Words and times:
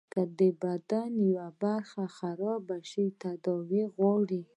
که 0.13 0.21
د 0.39 0.41
بدن 0.63 1.11
يوه 1.31 1.47
برخه 1.63 2.03
خرابه 2.17 2.77
سي 2.91 3.05
تداوي 3.21 3.83
غواړي. 3.95 4.41